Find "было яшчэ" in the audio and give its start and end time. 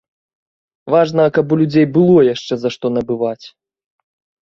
1.99-2.53